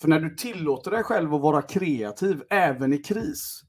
För 0.02 0.08
när 0.08 0.20
du 0.20 0.36
tillåter 0.36 0.92
dig 0.92 1.04
själv 1.04 1.34
att 1.34 1.42
vara 1.42 1.62
kreativ 1.62 2.44
även 2.50 2.94
i 2.94 2.98
kris, 2.98 3.62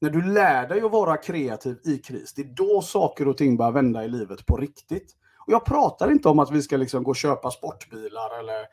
när 0.00 0.10
du 0.10 0.22
lär 0.22 0.68
dig 0.68 0.80
att 0.80 0.92
vara 0.92 1.16
kreativ 1.16 1.78
i 1.84 1.98
kris, 1.98 2.34
det 2.34 2.42
är 2.42 2.54
då 2.56 2.82
saker 2.82 3.28
och 3.28 3.36
ting 3.36 3.56
börjar 3.56 3.72
vända 3.72 4.04
i 4.04 4.08
livet 4.08 4.46
på 4.46 4.56
riktigt. 4.56 5.16
Och 5.46 5.52
jag 5.52 5.64
pratar 5.64 6.10
inte 6.10 6.28
om 6.28 6.38
att 6.38 6.50
vi 6.50 6.62
ska 6.62 6.76
liksom 6.76 7.02
gå 7.02 7.10
och 7.10 7.16
köpa 7.16 7.50
sportbilar 7.50 8.38
eller 8.38 8.66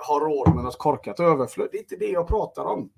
har 0.00 0.20
råd 0.20 0.54
med 0.54 0.64
något 0.64 0.78
korkat 0.78 1.20
överflöd. 1.20 1.68
Det 1.72 1.78
är 1.78 1.82
inte 1.82 1.96
det 1.96 2.10
jag 2.10 2.28
pratar 2.28 2.64
om. 2.64 2.90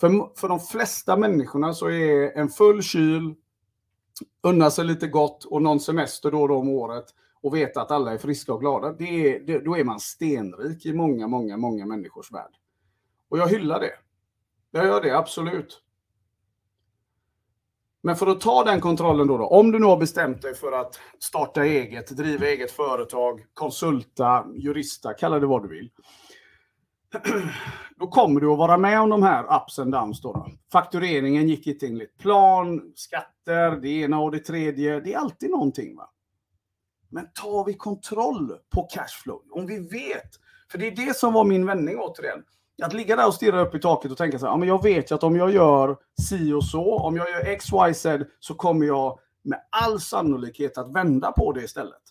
För, 0.00 0.38
för 0.40 0.48
de 0.48 0.60
flesta 0.60 1.16
människorna 1.16 1.74
så 1.74 1.90
är 1.90 2.38
en 2.38 2.48
full 2.48 2.82
kyl, 2.82 3.34
unna 4.42 4.70
sig 4.70 4.84
lite 4.84 5.06
gott 5.06 5.44
och 5.44 5.62
någon 5.62 5.80
semester 5.80 6.30
då 6.30 6.42
och 6.42 6.48
då 6.48 6.56
om 6.56 6.68
året 6.68 7.04
och 7.42 7.54
veta 7.54 7.82
att 7.82 7.90
alla 7.90 8.12
är 8.12 8.18
friska 8.18 8.52
och 8.54 8.60
glada, 8.60 8.92
det 8.92 9.04
är, 9.04 9.40
det, 9.40 9.58
då 9.58 9.76
är 9.76 9.84
man 9.84 10.00
stenrik 10.00 10.86
i 10.86 10.92
många, 10.92 11.26
många, 11.26 11.56
många 11.56 11.86
människors 11.86 12.32
värld. 12.32 12.52
Och 13.28 13.38
jag 13.38 13.48
hyllar 13.48 13.80
det. 13.80 13.92
Jag 14.70 14.86
gör 14.86 15.02
det, 15.02 15.18
absolut. 15.18 15.82
Men 18.02 18.16
för 18.16 18.26
att 18.26 18.40
ta 18.40 18.64
den 18.64 18.80
kontrollen 18.80 19.26
då, 19.26 19.38
då, 19.38 19.46
om 19.46 19.72
du 19.72 19.78
nu 19.78 19.86
har 19.86 19.96
bestämt 19.96 20.42
dig 20.42 20.54
för 20.54 20.72
att 20.72 21.00
starta 21.18 21.64
eget, 21.64 22.08
driva 22.16 22.46
eget 22.46 22.70
företag, 22.70 23.44
konsulta, 23.54 24.46
jurista, 24.54 25.14
kalla 25.14 25.38
det 25.38 25.46
vad 25.46 25.62
du 25.62 25.68
vill. 25.68 25.90
Då 27.96 28.08
kommer 28.08 28.40
du 28.40 28.52
att 28.52 28.58
vara 28.58 28.78
med 28.78 29.00
om 29.00 29.10
de 29.10 29.22
här 29.22 29.56
ups 29.56 29.78
and 29.78 29.92
downs. 29.92 30.20
Då, 30.20 30.32
då. 30.32 30.48
Faktureringen 30.72 31.48
gick 31.48 31.66
inte 31.66 31.86
enligt 31.86 32.18
plan, 32.18 32.92
skatter, 32.94 33.70
det 33.70 33.88
ena 33.88 34.20
och 34.20 34.30
det 34.30 34.38
tredje. 34.38 35.00
Det 35.00 35.12
är 35.12 35.18
alltid 35.18 35.50
någonting. 35.50 35.96
Va? 35.96 36.10
Men 37.08 37.26
tar 37.32 37.64
vi 37.64 37.74
kontroll 37.74 38.52
på 38.74 38.82
cashflow, 38.82 39.42
om 39.50 39.66
vi 39.66 39.78
vet, 39.78 40.30
för 40.70 40.78
det 40.78 40.86
är 40.86 41.06
det 41.06 41.16
som 41.16 41.32
var 41.32 41.44
min 41.44 41.66
vändning 41.66 41.98
återigen. 41.98 42.44
Att 42.82 42.92
ligga 42.92 43.16
där 43.16 43.26
och 43.26 43.34
stirra 43.34 43.60
upp 43.60 43.74
i 43.74 43.80
taket 43.80 44.10
och 44.10 44.18
tänka 44.18 44.38
så 44.38 44.46
här, 44.46 44.52
ja, 44.52 44.56
men 44.56 44.68
jag 44.68 44.82
vet 44.82 45.10
ju 45.10 45.14
att 45.14 45.22
om 45.22 45.36
jag 45.36 45.52
gör 45.52 45.96
si 46.22 46.52
och 46.52 46.64
så, 46.64 46.98
om 46.98 47.16
jag 47.16 47.30
gör 47.30 47.46
x, 47.46 47.66
y, 47.90 47.94
z, 47.94 48.24
så 48.40 48.54
kommer 48.54 48.86
jag 48.86 49.18
med 49.42 49.58
all 49.70 50.00
sannolikhet 50.00 50.78
att 50.78 50.94
vända 50.94 51.32
på 51.32 51.52
det 51.52 51.62
istället. 51.62 52.02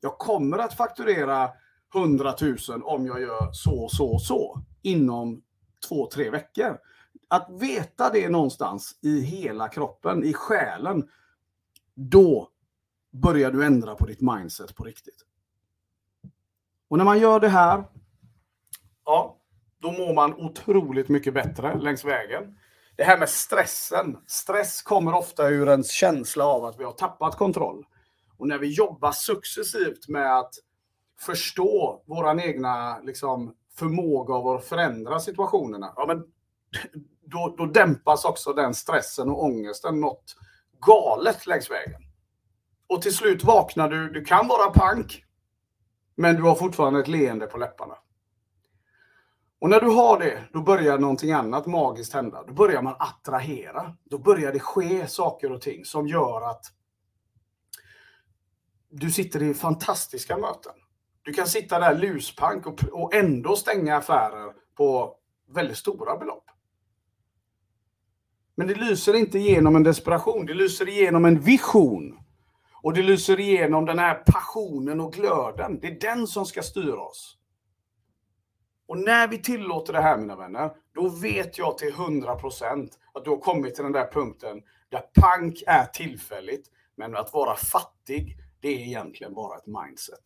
Jag 0.00 0.18
kommer 0.18 0.58
att 0.58 0.74
fakturera 0.74 1.50
100 1.94 2.34
000 2.40 2.82
om 2.82 3.06
jag 3.06 3.20
gör 3.20 3.52
så, 3.52 3.88
så, 3.88 4.18
så 4.18 4.62
inom 4.82 5.42
två, 5.88 6.06
tre 6.06 6.30
veckor. 6.30 6.78
Att 7.28 7.48
veta 7.60 8.10
det 8.10 8.28
någonstans 8.28 8.98
i 9.02 9.20
hela 9.20 9.68
kroppen, 9.68 10.24
i 10.24 10.32
själen, 10.32 11.08
då 11.94 12.50
börjar 13.12 13.50
du 13.50 13.64
ändra 13.64 13.94
på 13.94 14.06
ditt 14.06 14.20
mindset 14.20 14.74
på 14.74 14.84
riktigt. 14.84 15.22
Och 16.88 16.98
när 16.98 17.04
man 17.04 17.18
gör 17.18 17.40
det 17.40 17.48
här, 17.48 17.84
ja, 19.04 19.38
då 19.82 19.92
mår 19.92 20.14
man 20.14 20.34
otroligt 20.34 21.08
mycket 21.08 21.34
bättre 21.34 21.78
längs 21.78 22.04
vägen. 22.04 22.58
Det 22.96 23.04
här 23.04 23.18
med 23.18 23.28
stressen. 23.28 24.16
Stress 24.26 24.82
kommer 24.82 25.14
ofta 25.14 25.48
ur 25.48 25.68
en 25.68 25.84
känsla 25.84 26.44
av 26.44 26.64
att 26.64 26.80
vi 26.80 26.84
har 26.84 26.92
tappat 26.92 27.36
kontroll. 27.36 27.84
Och 28.38 28.48
när 28.48 28.58
vi 28.58 28.66
jobbar 28.66 29.12
successivt 29.12 30.08
med 30.08 30.38
att 30.38 30.54
förstå 31.20 32.02
vår 32.06 32.40
egna 32.40 32.98
liksom, 32.98 33.54
förmåga 33.74 34.34
av 34.34 34.48
att 34.48 34.64
förändra 34.64 35.20
situationerna, 35.20 35.92
ja, 35.96 36.04
men 36.06 36.24
då, 37.26 37.54
då 37.58 37.66
dämpas 37.66 38.24
också 38.24 38.52
den 38.52 38.74
stressen 38.74 39.28
och 39.28 39.44
ångesten 39.44 40.00
något 40.00 40.36
galet 40.86 41.46
längs 41.46 41.70
vägen. 41.70 42.00
Och 42.88 43.02
till 43.02 43.14
slut 43.14 43.44
vaknar 43.44 43.88
du, 43.88 44.10
du 44.10 44.24
kan 44.24 44.48
vara 44.48 44.70
pank, 44.70 45.24
men 46.14 46.36
du 46.36 46.42
har 46.42 46.54
fortfarande 46.54 47.00
ett 47.00 47.08
leende 47.08 47.46
på 47.46 47.58
läpparna. 47.58 47.94
Och 49.58 49.70
när 49.70 49.80
du 49.80 49.86
har 49.86 50.18
det, 50.18 50.48
då 50.52 50.62
börjar 50.62 50.98
någonting 50.98 51.32
annat 51.32 51.66
magiskt 51.66 52.12
hända. 52.12 52.44
Då 52.46 52.52
börjar 52.52 52.82
man 52.82 52.96
attrahera. 52.98 53.96
Då 54.04 54.18
börjar 54.18 54.52
det 54.52 54.60
ske 54.60 55.06
saker 55.06 55.52
och 55.52 55.60
ting 55.60 55.84
som 55.84 56.08
gör 56.08 56.50
att 56.50 56.64
du 58.90 59.10
sitter 59.10 59.42
i 59.42 59.54
fantastiska 59.54 60.38
möten. 60.38 60.72
Du 61.22 61.32
kan 61.32 61.46
sitta 61.46 61.78
där 61.78 61.98
luspank 61.98 62.66
och, 62.66 62.84
och 62.92 63.14
ändå 63.14 63.56
stänga 63.56 63.96
affärer 63.96 64.52
på 64.76 65.16
väldigt 65.48 65.76
stora 65.76 66.16
belopp. 66.16 66.44
Men 68.54 68.66
det 68.66 68.74
lyser 68.74 69.14
inte 69.14 69.38
igenom 69.38 69.76
en 69.76 69.82
desperation, 69.82 70.46
det 70.46 70.54
lyser 70.54 70.88
igenom 70.88 71.24
en 71.24 71.40
vision. 71.40 72.18
Och 72.82 72.94
det 72.94 73.02
lyser 73.02 73.40
igenom 73.40 73.84
den 73.84 73.98
här 73.98 74.14
passionen 74.14 75.00
och 75.00 75.12
glöden. 75.12 75.78
Det 75.80 75.86
är 75.86 76.00
den 76.00 76.26
som 76.26 76.46
ska 76.46 76.62
styra 76.62 77.00
oss. 77.00 77.38
Och 78.86 78.98
när 78.98 79.28
vi 79.28 79.38
tillåter 79.38 79.92
det 79.92 80.00
här 80.00 80.18
mina 80.18 80.36
vänner, 80.36 80.70
då 80.94 81.08
vet 81.08 81.58
jag 81.58 81.78
till 81.78 81.92
100% 81.92 82.88
att 83.14 83.24
du 83.24 83.30
har 83.30 83.36
kommit 83.36 83.74
till 83.74 83.84
den 83.84 83.92
där 83.92 84.12
punkten 84.12 84.62
där 84.88 85.02
pank 85.20 85.62
är 85.66 85.84
tillfälligt, 85.84 86.70
men 86.96 87.16
att 87.16 87.32
vara 87.32 87.56
fattig, 87.56 88.36
det 88.60 88.68
är 88.68 88.78
egentligen 88.78 89.34
bara 89.34 89.56
ett 89.56 89.66
mindset. 89.66 90.22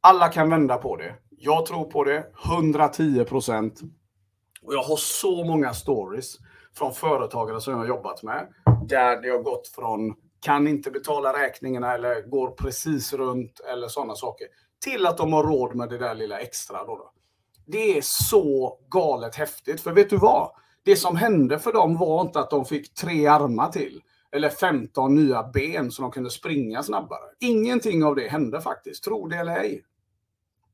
Alla 0.00 0.28
kan 0.28 0.50
vända 0.50 0.76
på 0.76 0.96
det. 0.96 1.14
Jag 1.30 1.66
tror 1.66 1.84
på 1.84 2.04
det, 2.04 2.26
110%. 2.34 3.90
Och 4.62 4.74
jag 4.74 4.82
har 4.82 4.96
så 4.96 5.44
många 5.44 5.74
stories 5.74 6.38
från 6.74 6.92
företagare 6.92 7.60
som 7.60 7.72
jag 7.72 7.80
har 7.80 7.86
jobbat 7.86 8.22
med, 8.22 8.48
där 8.88 9.22
det 9.22 9.28
har 9.28 9.42
gått 9.42 9.68
från 9.68 10.14
kan 10.40 10.68
inte 10.68 10.90
betala 10.90 11.32
räkningarna 11.32 11.94
eller 11.94 12.22
går 12.22 12.50
precis 12.50 13.12
runt 13.12 13.60
eller 13.60 13.88
sådana 13.88 14.14
saker 14.14 14.46
till 14.84 15.06
att 15.06 15.16
de 15.16 15.32
har 15.32 15.42
råd 15.42 15.74
med 15.74 15.88
det 15.88 15.98
där 15.98 16.14
lilla 16.14 16.38
extra. 16.38 16.84
Då, 16.84 16.96
då. 16.96 17.10
Det 17.66 17.98
är 17.98 18.02
så 18.02 18.78
galet 18.88 19.34
häftigt. 19.34 19.80
För 19.80 19.92
vet 19.92 20.10
du 20.10 20.16
vad? 20.16 20.50
Det 20.82 20.96
som 20.96 21.16
hände 21.16 21.58
för 21.58 21.72
dem 21.72 21.96
var 21.96 22.20
inte 22.20 22.40
att 22.40 22.50
de 22.50 22.64
fick 22.64 22.94
tre 22.94 23.26
armar 23.26 23.68
till. 23.68 24.02
Eller 24.32 24.48
15 24.48 25.14
nya 25.14 25.42
ben 25.42 25.90
så 25.90 26.02
de 26.02 26.10
kunde 26.10 26.30
springa 26.30 26.82
snabbare. 26.82 27.24
Ingenting 27.40 28.04
av 28.04 28.14
det 28.14 28.28
hände 28.28 28.60
faktiskt, 28.60 29.04
tro 29.04 29.28
det 29.28 29.36
eller 29.36 29.56
ej. 29.56 29.84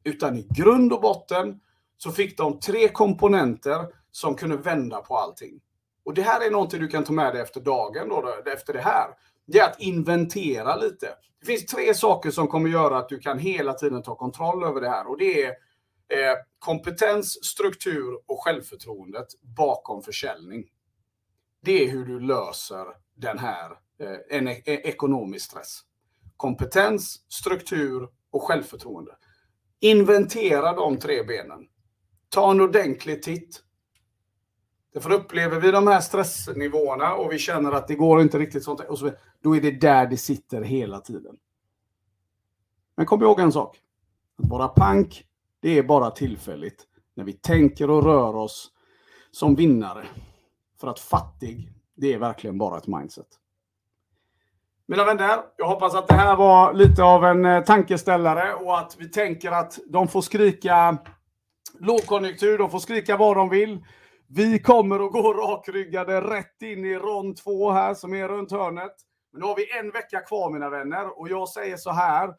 Utan 0.05 0.37
i 0.37 0.49
grund 0.51 0.93
och 0.93 1.01
botten 1.01 1.61
så 1.97 2.11
fick 2.11 2.39
de 2.39 2.61
tre 2.61 2.89
komponenter 2.89 3.87
som 4.11 4.35
kunde 4.35 4.57
vända 4.57 5.01
på 5.01 5.17
allting. 5.17 5.61
Och 6.05 6.15
det 6.15 6.23
här 6.23 6.47
är 6.47 6.51
någonting 6.51 6.81
du 6.81 6.89
kan 6.89 7.05
ta 7.05 7.13
med 7.13 7.35
dig 7.35 7.43
efter 7.43 7.61
dagen, 7.61 8.09
då, 8.09 8.35
efter 8.55 8.73
det 8.73 8.81
här 8.81 9.09
det 9.53 9.59
är 9.59 9.71
att 9.71 9.81
inventera 9.81 10.77
lite. 10.77 11.15
Det 11.41 11.47
finns 11.47 11.67
tre 11.67 11.95
saker 11.95 12.31
som 12.31 12.49
kommer 12.49 12.71
göra 12.71 12.99
att 12.99 13.09
du 13.09 13.19
kan 13.19 13.39
hela 13.39 13.73
tiden 13.73 14.03
ta 14.03 14.15
kontroll 14.15 14.65
över 14.65 14.81
det 14.81 14.89
här. 14.89 15.07
Och 15.07 15.19
det 15.19 15.43
är 15.43 15.49
eh, 15.49 16.37
kompetens, 16.59 17.45
struktur 17.45 18.21
och 18.27 18.45
självförtroendet 18.45 19.27
bakom 19.43 20.03
försäljning. 20.03 20.65
Det 21.63 21.85
är 21.85 21.91
hur 21.91 22.05
du 22.05 22.21
löser 22.21 22.87
den 23.17 23.39
här 23.39 23.71
eh, 24.01 24.39
en, 24.39 24.49
en, 24.49 24.57
ekonomisk 24.65 25.51
stress. 25.51 25.81
Kompetens, 26.37 27.25
struktur 27.29 28.09
och 28.31 28.43
självförtroende. 28.43 29.17
Inventera 29.81 30.73
de 30.73 30.99
tre 30.99 31.23
benen. 31.23 31.69
Ta 32.29 32.51
en 32.51 32.61
ordentlig 32.61 33.23
titt. 33.23 33.63
Därför 34.93 35.13
upplever 35.13 35.61
vi 35.61 35.71
de 35.71 35.87
här 35.87 36.01
stressnivåerna 36.01 37.15
och 37.15 37.33
vi 37.33 37.39
känner 37.39 37.73
att 37.73 37.89
det 37.89 37.95
går 37.95 38.21
inte 38.21 38.39
riktigt 38.39 38.65
sånt. 38.65 38.81
Och 38.81 38.99
så, 38.99 39.11
då 39.43 39.57
är 39.57 39.61
det 39.61 39.81
där 39.81 40.07
det 40.07 40.17
sitter 40.17 40.63
hela 40.63 41.01
tiden. 41.01 41.37
Men 42.97 43.07
kom 43.07 43.23
ihåg 43.23 43.41
en 43.41 43.53
sak. 43.53 43.81
Att 44.43 44.51
vara 44.51 44.69
pank, 44.69 45.25
det 45.61 45.79
är 45.79 45.83
bara 45.83 46.11
tillfälligt. 46.11 46.87
När 47.15 47.25
vi 47.25 47.33
tänker 47.33 47.91
och 47.91 48.05
rör 48.05 48.37
oss 48.37 48.71
som 49.31 49.55
vinnare. 49.55 50.07
För 50.81 50.89
att 50.89 51.01
fattig, 51.01 51.73
det 51.97 52.15
är 52.15 52.19
verkligen 52.19 52.59
bara 52.59 52.79
ett 52.79 52.87
mindset. 52.87 53.27
Mina 54.87 55.05
vänner, 55.05 55.41
jag 55.57 55.67
hoppas 55.67 55.95
att 55.95 56.09
det 56.09 56.15
här 56.15 56.37
var 56.37 56.75
lite 56.75 57.03
av 57.03 57.25
en 57.25 57.45
eh, 57.45 57.65
tankeställare 57.65 58.55
och 58.55 58.79
att 58.79 58.97
vi 58.99 59.09
tänker 59.09 59.51
att 59.51 59.79
de 59.87 60.09
får 60.09 60.21
skrika 60.23 60.99
lågkonjunktur, 61.79 62.59
de 62.59 62.71
får 62.71 62.79
skrika 62.79 63.17
vad 63.17 63.37
de 63.37 63.49
vill. 63.49 63.85
Vi 64.33 64.59
kommer 64.59 65.07
att 65.07 65.13
gå 65.13 65.33
rakryggade 65.33 66.21
rätt 66.21 66.63
in 66.63 66.85
i 66.85 66.95
rond 66.95 67.37
två 67.37 67.71
här 67.71 67.95
som 67.95 68.15
är 68.15 68.29
runt 68.29 68.53
hörnet. 68.53 68.93
Men 69.33 69.41
nu 69.41 69.47
har 69.47 69.57
vi 69.57 69.79
en 69.79 69.91
vecka 69.91 70.21
kvar 70.21 70.51
mina 70.51 70.71
vänner 70.71 71.21
och 71.21 71.29
jag 71.29 71.49
säger 71.49 71.77
så 71.77 71.91
här. 71.91 72.35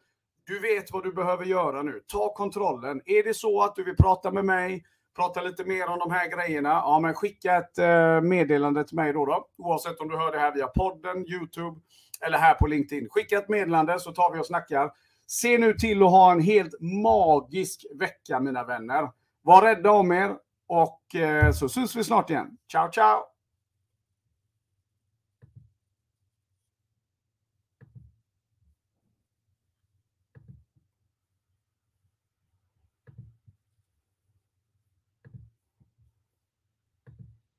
Du 0.46 0.60
vet 0.60 0.92
vad 0.92 1.04
du 1.04 1.12
behöver 1.12 1.44
göra 1.44 1.82
nu. 1.82 2.00
Ta 2.06 2.34
kontrollen. 2.34 3.00
Är 3.04 3.22
det 3.22 3.34
så 3.34 3.62
att 3.62 3.76
du 3.76 3.84
vill 3.84 3.96
prata 3.96 4.30
med 4.30 4.44
mig, 4.44 4.84
prata 5.16 5.42
lite 5.42 5.64
mer 5.64 5.88
om 5.88 5.98
de 5.98 6.10
här 6.10 6.28
grejerna, 6.30 6.68
ja 6.68 7.00
men 7.00 7.14
skicka 7.14 7.56
ett 7.56 7.78
eh, 7.78 8.20
meddelande 8.20 8.84
till 8.84 8.96
mig 8.96 9.12
då, 9.12 9.26
då. 9.26 9.48
Oavsett 9.58 10.00
om 10.00 10.08
du 10.08 10.16
hör 10.16 10.32
det 10.32 10.38
här 10.38 10.54
via 10.54 10.66
podden, 10.66 11.16
YouTube 11.18 11.80
eller 12.26 12.38
här 12.38 12.54
på 12.54 12.66
LinkedIn. 12.66 13.08
Skicka 13.10 13.38
ett 13.38 13.48
meddelande 13.48 14.00
så 14.00 14.12
tar 14.12 14.32
vi 14.32 14.40
och 14.40 14.46
snackar. 14.46 14.90
Se 15.26 15.58
nu 15.58 15.74
till 15.74 16.02
att 16.02 16.10
ha 16.10 16.32
en 16.32 16.40
helt 16.40 16.80
magisk 16.80 17.86
vecka 17.94 18.40
mina 18.40 18.64
vänner. 18.64 19.10
Var 19.42 19.62
rädda 19.62 19.90
om 19.90 20.12
er 20.12 20.36
och 20.72 21.14
eh, 21.14 21.52
så 21.52 21.68
syns 21.68 21.96
vi 21.96 22.04
snart 22.04 22.30
igen. 22.30 22.46
Ciao, 22.72 22.90
ciao! 22.90 23.31